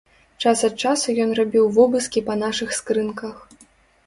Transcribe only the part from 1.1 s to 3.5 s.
ён рабіў вобыскі па нашых скрынках.